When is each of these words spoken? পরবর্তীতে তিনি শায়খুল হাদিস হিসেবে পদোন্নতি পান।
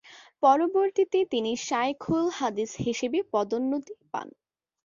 পরবর্তীতে 0.43 1.19
তিনি 1.31 1.51
শায়খুল 1.67 2.25
হাদিস 2.37 2.71
হিসেবে 2.85 3.19
পদোন্নতি 3.33 3.93
পান। 4.11 4.27